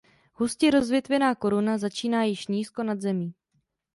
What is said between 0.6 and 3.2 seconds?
rozvětvená koruna začíná již nízko nad